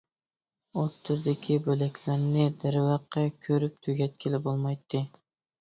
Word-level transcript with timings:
ئوتتۇرىدىكى 0.83 1.57
بۆلەكلەرنى، 1.67 2.47
دەرۋەقە 2.65 3.27
كۆرۈپ 3.49 3.79
تۈگەتكىلى 3.89 4.41
بولمايتتى. 4.49 5.05